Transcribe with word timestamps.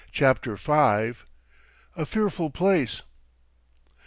CHAPTER 0.11 0.55
V. 0.55 0.71
A 0.73 2.05
FEARFUL 2.07 2.49
PLACE. 2.49 3.03